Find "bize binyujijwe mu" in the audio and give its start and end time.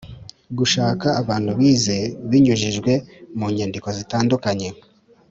1.59-3.45